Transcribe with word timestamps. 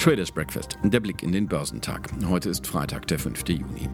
Traders 0.00 0.32
Breakfast, 0.32 0.78
der 0.82 0.98
Blick 0.98 1.22
in 1.22 1.30
den 1.30 1.46
Börsentag. 1.46 2.08
Heute 2.26 2.48
ist 2.48 2.66
Freitag, 2.66 3.06
der 3.08 3.18
5. 3.18 3.46
Juni. 3.46 3.88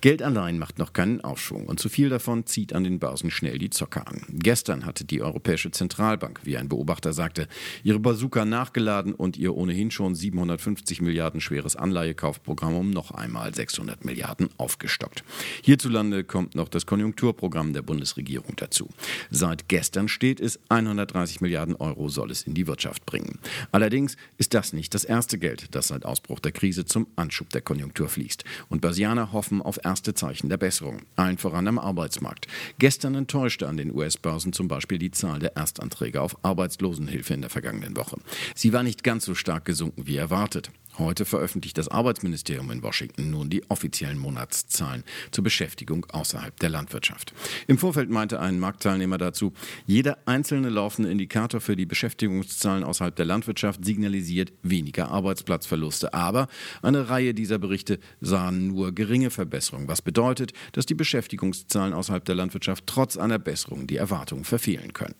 Geldanleihen 0.00 0.58
macht 0.58 0.78
noch 0.78 0.94
keinen 0.94 1.20
Aufschwung 1.20 1.66
und 1.66 1.78
zu 1.78 1.90
viel 1.90 2.08
davon 2.08 2.46
zieht 2.46 2.72
an 2.72 2.84
den 2.84 2.98
Börsen 2.98 3.30
schnell 3.30 3.58
die 3.58 3.68
Zocker 3.68 4.08
an. 4.08 4.22
Gestern 4.30 4.86
hatte 4.86 5.04
die 5.04 5.20
Europäische 5.20 5.70
Zentralbank, 5.70 6.40
wie 6.44 6.56
ein 6.56 6.70
Beobachter 6.70 7.12
sagte, 7.12 7.48
ihre 7.84 7.98
Bazooka 7.98 8.46
nachgeladen 8.46 9.14
und 9.14 9.36
ihr 9.36 9.54
ohnehin 9.54 9.90
schon 9.90 10.14
750 10.14 11.02
Milliarden 11.02 11.42
schweres 11.42 11.76
Anleihekaufprogramm 11.76 12.76
um 12.76 12.90
noch 12.90 13.10
einmal 13.10 13.54
600 13.54 14.04
Milliarden 14.06 14.48
aufgestockt. 14.56 15.22
Hierzulande 15.62 16.24
kommt 16.24 16.54
noch 16.54 16.68
das 16.68 16.86
Konjunkturprogramm 16.86 17.74
der 17.74 17.82
Bundesregierung 17.82 18.54
dazu. 18.56 18.88
Seit 19.30 19.68
gestern 19.68 20.08
steht 20.08 20.40
es, 20.40 20.58
130 20.70 21.42
Milliarden 21.42 21.76
Euro 21.76 22.08
soll 22.08 22.30
es 22.30 22.42
in 22.42 22.54
die 22.54 22.66
Wirtschaft 22.66 23.04
bringen. 23.04 23.38
Allerdings 23.70 24.16
ist 24.38 24.54
das 24.54 24.72
nicht 24.72 24.94
das 24.94 25.04
erste 25.04 25.38
Geld, 25.38 25.74
das 25.74 25.88
seit 25.88 26.06
Ausbruch 26.06 26.40
der 26.40 26.52
Krise 26.52 26.86
zum 26.86 27.06
Anschub 27.16 27.50
der 27.50 27.60
Konjunktur 27.60 28.08
fließt. 28.08 28.44
Und 28.70 28.80
Börsianer 28.80 29.32
hoffen 29.32 29.60
auf 29.60 29.84
erste 29.90 30.14
Zeichen 30.14 30.48
der 30.48 30.56
Besserung, 30.56 31.02
allen 31.16 31.36
voran 31.36 31.66
am 31.66 31.76
Arbeitsmarkt. 31.76 32.46
Gestern 32.78 33.16
enttäuschte 33.16 33.66
an 33.66 33.76
den 33.76 33.92
US-Börsen 33.92 34.52
zum 34.52 34.68
Beispiel 34.68 34.98
die 34.98 35.10
Zahl 35.10 35.40
der 35.40 35.56
Erstanträge 35.56 36.20
auf 36.20 36.36
Arbeitslosenhilfe 36.44 37.34
in 37.34 37.40
der 37.40 37.50
vergangenen 37.50 37.96
Woche. 37.96 38.18
Sie 38.54 38.72
war 38.72 38.84
nicht 38.84 39.02
ganz 39.02 39.24
so 39.24 39.34
stark 39.34 39.64
gesunken 39.64 40.06
wie 40.06 40.16
erwartet. 40.16 40.70
Heute 41.00 41.24
veröffentlicht 41.24 41.78
das 41.78 41.88
Arbeitsministerium 41.88 42.70
in 42.70 42.82
Washington 42.82 43.30
nun 43.30 43.48
die 43.48 43.68
offiziellen 43.70 44.18
Monatszahlen 44.18 45.02
zur 45.30 45.42
Beschäftigung 45.42 46.04
außerhalb 46.12 46.60
der 46.60 46.68
Landwirtschaft. 46.68 47.32
Im 47.66 47.78
Vorfeld 47.78 48.10
meinte 48.10 48.38
ein 48.38 48.58
Marktteilnehmer 48.58 49.16
dazu, 49.16 49.54
jeder 49.86 50.18
einzelne 50.26 50.68
laufende 50.68 51.10
Indikator 51.10 51.62
für 51.62 51.74
die 51.74 51.86
Beschäftigungszahlen 51.86 52.84
außerhalb 52.84 53.16
der 53.16 53.24
Landwirtschaft 53.24 53.82
signalisiert 53.82 54.52
weniger 54.62 55.10
Arbeitsplatzverluste. 55.10 56.12
Aber 56.12 56.48
eine 56.82 57.08
Reihe 57.08 57.32
dieser 57.32 57.58
Berichte 57.58 57.98
sahen 58.20 58.68
nur 58.68 58.94
geringe 58.94 59.30
Verbesserungen, 59.30 59.88
was 59.88 60.02
bedeutet, 60.02 60.52
dass 60.72 60.84
die 60.84 60.94
Beschäftigungszahlen 60.94 61.94
außerhalb 61.94 62.26
der 62.26 62.34
Landwirtschaft 62.34 62.86
trotz 62.86 63.16
einer 63.16 63.38
Besserung 63.38 63.86
die 63.86 63.96
Erwartungen 63.96 64.44
verfehlen 64.44 64.92
können. 64.92 65.14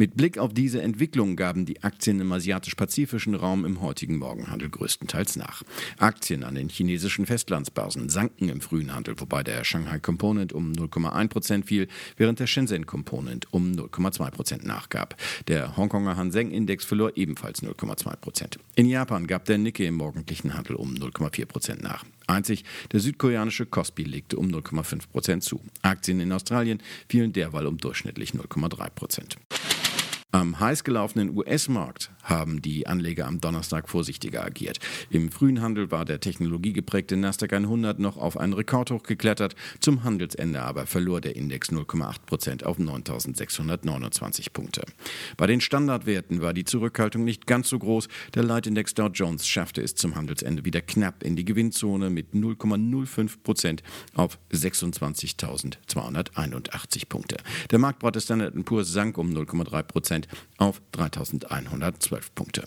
Mit 0.00 0.16
Blick 0.16 0.38
auf 0.38 0.54
diese 0.54 0.80
Entwicklung 0.80 1.36
gaben 1.36 1.66
die 1.66 1.82
Aktien 1.82 2.20
im 2.20 2.32
asiatisch-pazifischen 2.32 3.34
Raum 3.34 3.66
im 3.66 3.82
heutigen 3.82 4.16
Morgenhandel 4.16 4.70
größtenteils 4.70 5.36
nach. 5.36 5.62
Aktien 5.98 6.42
an 6.42 6.54
den 6.54 6.70
chinesischen 6.70 7.26
Festlandsbörsen 7.26 8.08
sanken 8.08 8.48
im 8.48 8.62
frühen 8.62 8.94
Handel, 8.94 9.20
wobei 9.20 9.42
der 9.42 9.62
Shanghai 9.62 9.98
Component 9.98 10.54
um 10.54 10.72
0,1% 10.72 11.64
fiel, 11.64 11.86
während 12.16 12.38
der 12.38 12.46
Shenzhen 12.46 12.86
Component 12.86 13.52
um 13.52 13.72
0,2% 13.72 14.66
nachgab. 14.66 15.16
Der 15.48 15.76
Hongkonger 15.76 16.16
Hang 16.16 16.32
Index 16.32 16.86
verlor 16.86 17.16
ebenfalls 17.16 17.62
0,2% 17.62 18.58
In 18.76 18.86
Japan 18.86 19.26
gab 19.26 19.44
der 19.44 19.58
Nikkei 19.58 19.84
im 19.84 19.96
morgendlichen 19.96 20.54
Handel 20.54 20.76
um 20.76 20.94
0,4% 20.94 21.82
nach. 21.82 22.06
Einzig 22.26 22.64
der 22.92 23.00
südkoreanische 23.00 23.66
Kospi 23.66 24.04
legte 24.04 24.36
um 24.36 24.46
0,5% 24.46 25.40
zu. 25.40 25.60
Aktien 25.82 26.20
in 26.20 26.32
Australien 26.32 26.80
fielen 27.08 27.32
derweil 27.32 27.66
um 27.66 27.76
durchschnittlich 27.76 28.30
0,3 28.30 28.88
am 30.32 30.60
heiß 30.60 30.84
gelaufenen 30.84 31.36
US-Markt 31.36 32.12
haben 32.22 32.62
die 32.62 32.86
Anleger 32.86 33.26
am 33.26 33.40
Donnerstag 33.40 33.88
vorsichtiger 33.88 34.44
agiert. 34.44 34.78
Im 35.10 35.32
frühen 35.32 35.60
Handel 35.60 35.90
war 35.90 36.04
der 36.04 36.20
technologiegeprägte 36.20 37.16
Nasdaq 37.16 37.52
100 37.52 37.98
noch 37.98 38.16
auf 38.16 38.36
einen 38.36 38.52
Rekordhoch 38.52 39.02
geklettert. 39.02 39.56
Zum 39.80 40.04
Handelsende 40.04 40.62
aber 40.62 40.86
verlor 40.86 41.20
der 41.20 41.34
Index 41.34 41.70
0,8 41.70 42.20
Prozent 42.26 42.64
auf 42.64 42.78
9.629 42.78 44.52
Punkte. 44.52 44.84
Bei 45.36 45.48
den 45.48 45.60
Standardwerten 45.60 46.40
war 46.40 46.54
die 46.54 46.62
Zurückhaltung 46.64 47.24
nicht 47.24 47.48
ganz 47.48 47.68
so 47.68 47.80
groß. 47.80 48.06
Der 48.34 48.44
Leitindex 48.44 48.94
Dow 48.94 49.08
Jones 49.08 49.48
schaffte 49.48 49.82
es 49.82 49.96
zum 49.96 50.14
Handelsende 50.14 50.64
wieder 50.64 50.80
knapp 50.80 51.24
in 51.24 51.34
die 51.34 51.44
Gewinnzone 51.44 52.08
mit 52.08 52.34
0,05 52.34 53.42
Prozent 53.42 53.82
auf 54.14 54.38
26.281 54.52 57.08
Punkte. 57.08 57.38
Der 57.72 57.80
Marktbrat 57.80 58.14
des 58.14 58.22
Standard 58.24 58.54
Poor's 58.64 58.92
sank 58.92 59.18
um 59.18 59.30
0,3 59.30 59.82
Prozent 59.82 60.19
Prozent 60.19 60.19
auf 60.58 60.80
3112 60.92 62.34
Punkte. 62.34 62.64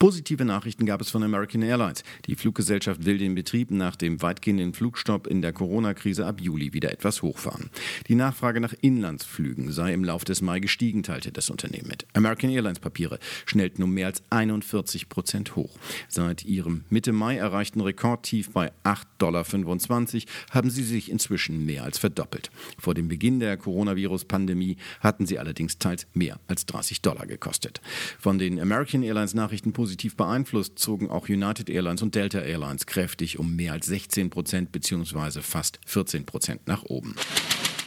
Positive 0.00 0.46
Nachrichten 0.46 0.86
gab 0.86 1.02
es 1.02 1.10
von 1.10 1.22
American 1.22 1.60
Airlines. 1.60 2.04
Die 2.24 2.34
Fluggesellschaft 2.34 3.04
will 3.04 3.18
den 3.18 3.34
Betrieb 3.34 3.70
nach 3.70 3.96
dem 3.96 4.22
weitgehenden 4.22 4.72
Flugstopp 4.72 5.26
in 5.26 5.42
der 5.42 5.52
Corona-Krise 5.52 6.24
ab 6.24 6.40
Juli 6.40 6.72
wieder 6.72 6.90
etwas 6.90 7.20
hochfahren. 7.20 7.68
Die 8.08 8.14
Nachfrage 8.14 8.62
nach 8.62 8.72
Inlandsflügen 8.80 9.70
sei 9.72 9.92
im 9.92 10.02
Lauf 10.02 10.24
des 10.24 10.40
Mai 10.40 10.58
gestiegen, 10.58 11.02
teilte 11.02 11.32
das 11.32 11.50
Unternehmen 11.50 11.86
mit. 11.86 12.06
American 12.14 12.48
Airlines 12.48 12.78
Papiere 12.78 13.18
schnellten 13.44 13.82
um 13.82 13.92
mehr 13.92 14.06
als 14.06 14.22
41 14.30 15.10
Prozent 15.10 15.54
hoch. 15.54 15.76
Seit 16.08 16.46
ihrem 16.46 16.84
Mitte 16.88 17.12
Mai 17.12 17.36
erreichten 17.36 17.82
Rekordtief 17.82 18.52
bei 18.52 18.72
8,25 18.84 19.16
Dollar 19.18 19.44
haben 20.52 20.70
sie 20.70 20.82
sich 20.82 21.10
inzwischen 21.10 21.66
mehr 21.66 21.84
als 21.84 21.98
verdoppelt. 21.98 22.50
Vor 22.78 22.94
dem 22.94 23.08
Beginn 23.08 23.38
der 23.38 23.58
Coronavirus-Pandemie 23.58 24.78
hatten 25.00 25.26
sie 25.26 25.38
allerdings 25.38 25.76
teils 25.76 26.06
mehr 26.14 26.40
als 26.48 26.64
30 26.64 27.02
Dollar 27.02 27.26
gekostet. 27.26 27.82
Von 28.18 28.38
den 28.38 28.58
American 28.58 29.02
Airlines 29.02 29.34
Nachrichten 29.34 29.74
positiv 29.74 29.89
beeinflusst, 30.16 30.78
zogen 30.78 31.10
auch 31.10 31.28
United 31.28 31.68
Airlines 31.68 32.02
und 32.02 32.14
Delta 32.14 32.40
Airlines 32.40 32.86
kräftig 32.86 33.38
um 33.38 33.56
mehr 33.56 33.72
als 33.72 33.86
16 33.86 34.30
Prozent 34.30 34.72
bzw. 34.72 35.40
fast 35.42 35.80
14 35.86 36.26
Prozent 36.26 36.66
nach 36.66 36.84
oben. 36.84 37.14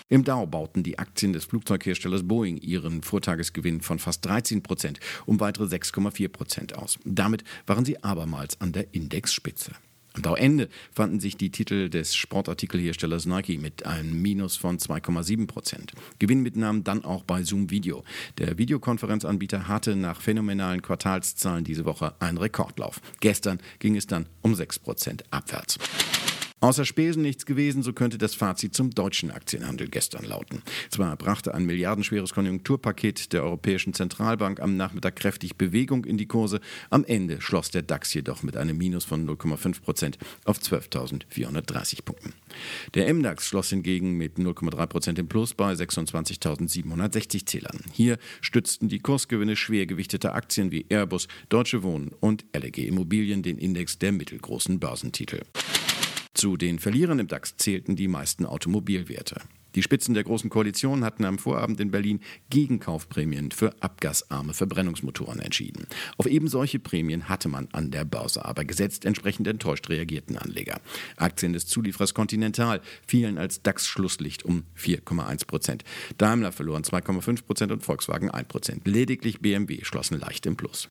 Im 0.10 0.24
Dow 0.24 0.46
bauten 0.46 0.84
die 0.84 1.00
Aktien 1.00 1.34
des 1.34 1.46
Flugzeugherstellers 1.46 2.28
Boeing 2.28 2.58
ihren 2.58 3.02
Vortagesgewinn 3.02 3.82
von 3.82 4.00
fast 4.00 4.26
13 4.26 4.62
Prozent 4.62 5.00
um 5.26 5.40
weitere 5.40 5.66
6,4 5.66 6.28
Prozent 6.28 6.78
aus. 6.78 7.00
Damit 7.04 7.44
waren 7.66 7.86
sie 7.86 8.04
abermals 8.04 8.62
an 8.62 8.74
der 8.74 8.94
Indexspitze. 8.94 9.72
Am 10.16 10.22
Dauerende 10.22 10.70
fanden 10.92 11.20
sich 11.20 11.38
die 11.38 11.50
Titel 11.50 11.90
des 11.90 12.14
Sportartikelherstellers 12.14 13.26
Nike 13.26 13.58
mit 13.58 13.88
einem 13.88 14.22
Minus 14.22 14.58
von 14.58 14.78
2,7 14.78 15.48
Prozent. 15.48 15.94
Gewinnmitnahmen 16.20 16.84
dann 16.84 17.04
auch 17.04 17.24
bei 17.24 17.44
Zoom 17.44 17.72
Video. 17.72 18.04
Der 18.38 18.60
Videokonferenzanbieter 18.60 19.68
hatte 19.68 19.96
nach 19.96 20.22
phänomenalen 20.22 20.84
Quartalszahlen 20.84 21.64
diese 21.64 21.86
Woche 21.86 22.14
einen 22.20 22.38
Rekordlauf. 22.38 23.02
Gestern 23.22 23.60
ging 23.80 23.96
es 23.96 24.06
dann 24.06 24.28
um 24.42 24.54
6 24.54 24.80
Prozent 24.80 25.24
abwärts. 25.32 25.80
Außer 26.64 26.86
Spesen 26.86 27.24
nichts 27.24 27.46
gewesen, 27.46 27.84
so 27.84 27.92
könnte 27.92 28.18
das 28.18 28.36
Fazit 28.36 28.74
zum 28.74 28.92
deutschen 28.92 29.32
Aktienhandel 29.32 29.90
gestern 29.90 30.24
lauten. 30.24 30.62
Zwar 30.90 31.18
brachte 31.18 31.54
ein 31.54 31.66
milliardenschweres 31.66 32.34
Konjunkturpaket 32.34 33.34
der 33.34 33.44
Europäischen 33.44 33.94
Zentralbank 33.94 34.62
am 34.62 34.78
Nachmittag 34.78 35.18
kräftig 35.18 35.58
Bewegung 35.58 36.06
in 36.06 36.18
die 36.18 36.26
Kurse, 36.26 36.62
am 36.90 37.04
Ende 37.04 37.42
schloss 37.42 37.70
der 37.70 37.82
DAX 37.82 38.14
jedoch 38.14 38.44
mit 38.44 38.56
einem 38.56 38.78
Minus 38.78 39.04
von 39.04 39.28
0,5 39.28 39.82
Prozent 39.82 40.18
auf 40.46 40.58
12.430 40.58 42.06
Punkten. 42.06 42.32
Der 42.94 43.14
MDAX 43.14 43.46
schloss 43.46 43.72
hingegen 43.72 44.14
mit 44.14 44.38
0,3 44.38 44.86
Prozent 44.86 45.20
im 45.20 45.28
Plus 45.28 45.54
bei 45.56 45.74
26.760 45.74 47.46
Zählern. 47.46 47.82
Hier 47.92 48.18
stützten 48.40 48.88
die 48.88 49.00
Kursgewinne 49.00 49.58
schwer 49.58 49.86
gewichteter 49.86 50.34
Aktien 50.34 50.72
wie 50.72 50.86
Airbus, 50.88 51.28
Deutsche 51.50 51.84
Wohnen 51.84 52.14
und 52.22 52.46
LG 52.54 52.88
Immobilien 52.88 53.44
den 53.44 53.58
Index 53.58 54.00
der 54.00 54.14
mittelgroßen 54.14 54.80
Börsentitel. 54.80 55.42
Zu 56.44 56.58
den 56.58 56.78
Verlierern 56.78 57.20
im 57.20 57.30
DAX 57.30 57.56
zählten 57.56 57.96
die 57.96 58.10
meisten 58.10 58.46
Automobilwerte. 58.46 59.40
Die 59.76 59.82
Spitzen 59.82 60.14
der 60.14 60.26
Großen 60.26 60.50
Koalition 60.50 61.06
hatten 61.06 61.24
am 61.24 61.38
Vorabend 61.40 61.80
in 61.80 61.90
Berlin 61.90 62.20
Gegenkaufprämien 62.50 63.52
für 63.52 63.74
abgasarme 63.80 64.54
Verbrennungsmotoren 64.54 65.40
entschieden. 65.40 65.88
Auf 66.18 66.26
eben 66.26 66.50
solche 66.50 66.80
Prämien 66.80 67.30
hatte 67.30 67.48
man 67.48 67.70
an 67.72 67.92
der 67.92 68.04
Börse 68.04 68.44
aber 68.44 68.66
gesetzt, 68.66 69.06
entsprechend 69.06 69.48
enttäuscht 69.48 69.88
reagierten 69.88 70.38
Anleger. 70.38 70.82
Aktien 71.16 71.54
des 71.54 71.66
Zulieferers 71.66 72.14
Continental 72.14 72.82
fielen 73.08 73.38
als 73.38 73.62
DAX-Schlusslicht 73.62 74.44
um 74.44 74.64
4,1 74.78 75.48
Prozent. 75.48 75.86
Daimler 76.18 76.52
verloren 76.52 76.84
2,5 76.84 77.46
Prozent 77.46 77.72
und 77.72 77.84
Volkswagen 77.86 78.30
1 78.30 78.50
Prozent. 78.50 78.86
Lediglich 78.86 79.40
BMW 79.40 79.86
schlossen 79.86 80.20
leicht 80.20 80.46
im 80.46 80.58
Plus. 80.58 80.90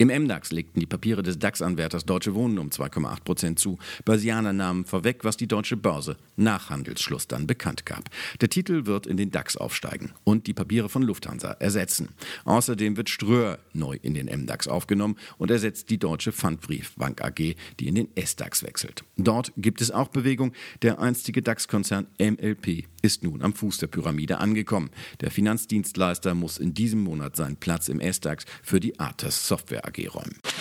Im 0.00 0.08
MDAX 0.08 0.50
legten 0.50 0.80
die 0.80 0.86
Papiere 0.86 1.22
des 1.22 1.38
DAX-Anwärters 1.38 2.06
Deutsche 2.06 2.34
Wohnen 2.34 2.58
um 2.58 2.70
2,8 2.70 3.22
Prozent 3.22 3.58
zu. 3.58 3.78
Börsianer 4.06 4.54
nahmen 4.54 4.86
vorweg, 4.86 5.24
was 5.24 5.36
die 5.36 5.46
deutsche 5.46 5.76
Börse 5.76 6.16
nach 6.36 6.70
Handelsschluss 6.70 7.28
dann 7.28 7.46
bekannt 7.46 7.84
gab. 7.84 8.08
Der 8.40 8.48
Titel 8.48 8.86
wird 8.86 9.06
in 9.06 9.18
den 9.18 9.30
DAX 9.30 9.58
aufsteigen 9.58 10.12
und 10.24 10.46
die 10.46 10.54
Papiere 10.54 10.88
von 10.88 11.02
Lufthansa 11.02 11.50
ersetzen. 11.50 12.08
Außerdem 12.46 12.96
wird 12.96 13.10
Ströer 13.10 13.58
neu 13.74 13.98
in 14.00 14.14
den 14.14 14.24
MDAX 14.24 14.68
aufgenommen 14.68 15.16
und 15.36 15.50
ersetzt 15.50 15.90
die 15.90 15.98
Deutsche 15.98 16.32
Pfandbriefbank 16.32 17.22
AG, 17.22 17.56
die 17.78 17.88
in 17.88 17.94
den 17.94 18.08
SDAX 18.16 18.62
wechselt. 18.62 19.04
Dort 19.18 19.52
gibt 19.58 19.82
es 19.82 19.90
auch 19.90 20.08
Bewegung. 20.08 20.54
Der 20.80 20.98
einstige 20.98 21.42
DAX-Konzern 21.42 22.06
MLP 22.18 22.86
ist 23.02 23.22
nun 23.22 23.42
am 23.42 23.52
Fuß 23.52 23.76
der 23.76 23.88
Pyramide 23.88 24.38
angekommen. 24.38 24.88
Der 25.20 25.30
Finanzdienstleister 25.30 26.34
muss 26.34 26.56
in 26.56 26.72
diesem 26.72 27.00
Monat 27.00 27.36
seinen 27.36 27.56
Platz 27.56 27.90
im 27.90 28.00
SDAX 28.00 28.46
für 28.62 28.80
die 28.80 28.98
Artes 28.98 29.46
Software 29.46 29.89
AG 29.90 30.08
räumen. 30.14 30.59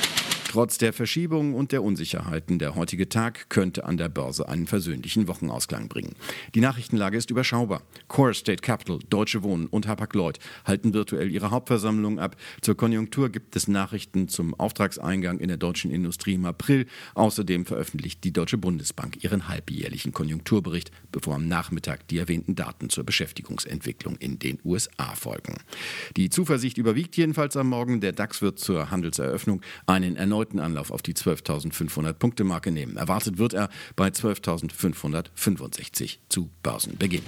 Trotz 0.50 0.80
der 0.80 0.94
Verschiebungen 0.94 1.54
und 1.54 1.72
der 1.72 1.84
Unsicherheiten 1.84 2.58
der 2.58 2.74
heutige 2.74 3.08
Tag 3.08 3.52
könnte 3.52 3.86
an 3.86 3.98
der 3.98 4.10
Börse 4.10 4.50
einen 4.50 4.66
versöhnlichen 4.66 5.28
Wochenausklang 5.28 5.90
bringen. 5.90 6.16
Die 6.56 6.60
Nachrichtenlage 6.60 7.20
ist 7.20 7.30
überschaubar. 7.30 7.84
Core 8.08 8.34
State 8.34 8.64
Capital, 8.64 8.98
Deutsche 9.12 9.44
Wohnen 9.44 9.68
und 9.68 9.88
Hapag-Lloyd 9.88 10.40
halten 10.66 10.96
virtuell 10.96 11.30
ihre 11.30 11.52
Hauptversammlung 11.52 12.18
ab. 12.18 12.36
Zur 12.62 12.76
Konjunktur 12.76 13.30
gibt 13.30 13.56
es 13.56 13.68
Nachrichten 13.68 14.28
zum 14.28 14.56
Auftragseingang 14.56 15.38
in 15.38 15.50
der 15.50 15.58
deutschen 15.58 15.92
Industrie 15.92 16.34
im 16.34 16.46
April. 16.46 16.88
Außerdem 17.14 17.68
veröffentlicht 17.68 18.24
die 18.24 18.34
Deutsche 18.34 18.58
Bundesbank 18.58 19.24
ihren 19.24 19.50
halbjährlichen 19.50 20.14
Konjunkturbericht, 20.14 20.90
bevor 21.12 21.36
am 21.36 21.48
Nachmittag 21.48 22.08
die 22.08 22.18
erwähnten 22.18 22.56
Daten 22.56 22.90
zur 22.90 23.04
Beschäftigungsentwicklung 23.04 24.16
in 24.16 24.40
den 24.40 24.58
USA 24.66 25.14
folgen. 25.14 25.58
Die 26.18 26.32
Zuversicht 26.32 26.80
überwiegt 26.80 27.16
jedenfalls 27.18 27.56
am 27.56 27.70
Morgen. 27.70 28.02
Der 28.02 28.14
DAX 28.14 28.42
wird 28.42 28.58
zur 28.58 28.90
Handelseröffnung 28.90 29.62
einen 29.86 30.18
erneuten 30.40 30.60
Anlauf 30.60 30.92
auf 30.92 31.02
die 31.02 31.14
12.500 31.14 32.14
Punkte 32.14 32.46
Marke 32.46 32.72
nehmen. 32.72 32.96
Erwartet 32.96 33.38
wird 33.38 33.54
er 33.54 33.68
bei 33.98 34.08
12.565 34.08 36.20
zu 36.30 36.50
Börsenbeginn. 36.64 37.24